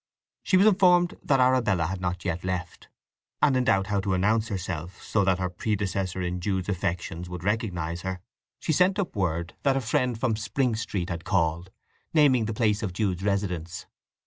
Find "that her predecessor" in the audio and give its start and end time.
5.23-6.23